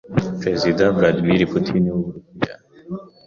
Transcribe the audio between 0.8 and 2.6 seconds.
Vladmir Putin w’Uburusiya